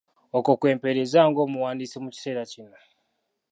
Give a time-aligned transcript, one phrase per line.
[0.37, 2.77] Okwo kwe mpeereza ng’omuwandiisi mu kiseera kino.